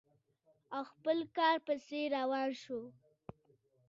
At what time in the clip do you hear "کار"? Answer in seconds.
1.37-1.55